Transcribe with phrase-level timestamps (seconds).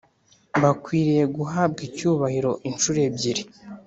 [0.61, 3.43] bakwiriye guhabwa icyubahiro incuro ebyiri